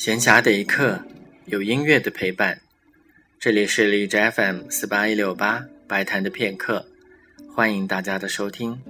[0.00, 0.98] 闲暇的一刻，
[1.44, 2.58] 有音乐的陪伴。
[3.38, 6.86] 这里是荔枝 FM 四八一六八白谈的片刻，
[7.54, 8.80] 欢迎大家的收听。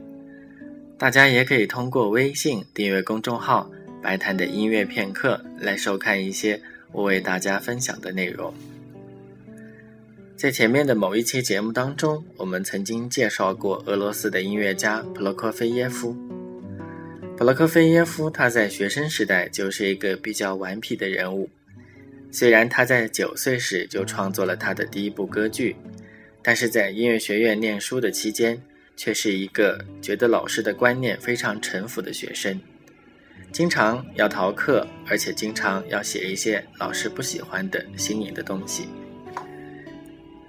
[0.97, 3.69] 大家也可以通过微信订阅公众号
[4.01, 6.63] “白谈的音乐片刻”来收看一些
[6.93, 8.55] 我为大家分享的内容。
[10.37, 16.17] 在前面的某一期节目当中，我们曾经介绍过俄罗斯的音乐家普罗科菲耶夫。
[17.41, 21.49] 普罗科菲耶夫他在学生时代就是一个比较顽皮的人物。
[22.31, 25.75] 虽然他在九岁时就创作了他的第一部歌剧，
[26.43, 28.61] 但是在音乐学院念书的期间，
[28.95, 32.61] 却是一个觉得老师的观念非常陈腐的学生，
[33.51, 38.87] 经常要逃课，而且经常要写一些老师不喜欢的新颖的东西。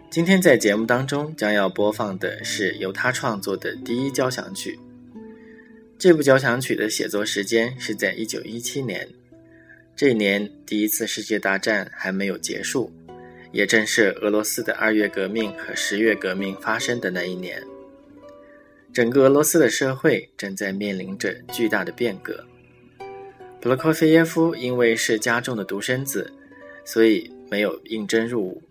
[0.10, 4.78] 今天在节目当中将要播放的是由他创作的第一交响曲。
[6.02, 9.08] 这部交响曲的写作时间是在一九一七年，
[9.96, 12.92] 这一年第一次世界大战还没有结束，
[13.52, 17.62] 也正是俄罗斯的二月革命和十月革命发生的那一年。
[18.92, 22.44] 整个俄罗斯的社会正在面临着巨大的变革。
[23.62, 26.34] 普罗科菲耶夫因为是家中的独生子，
[26.84, 28.64] 所以没有应征入伍。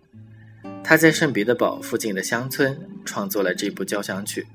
[0.83, 4.45] 他在圣彼得堡附近的乡村创作了这部交响曲。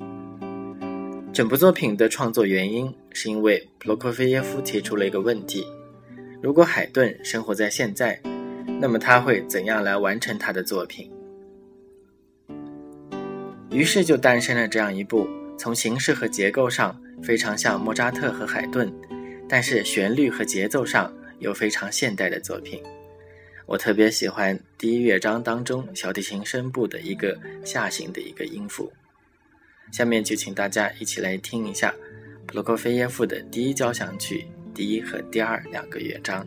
[1.37, 5.67] 整部作品的创作原因，是因为普罗科菲耶夫提出了一个问题：
[6.41, 8.19] 如果海顿生活在现在，
[8.81, 11.13] 那么他会怎样来完成他的作品？
[13.71, 15.29] 于是就诞生了这样一部
[15.59, 18.91] 从形式和结构上非常像莫扎特和海顿，
[19.47, 22.83] 但是旋律和节奏上又非常现代的作品。
[23.67, 28.91] 我特别喜欢第一乐章当中小提琴声部的一个下行的一个音符。
[29.93, 31.95] 下面就请大家一起来听一下
[32.47, 36.47] 普罗科菲耶夫的第一交响曲第一和第二两个乐章。